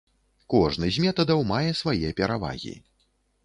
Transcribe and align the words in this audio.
Кожны 0.53 0.89
з 0.95 1.03
метадаў 1.03 1.45
мае 1.53 1.71
свае 1.85 2.13
перавагі. 2.23 2.77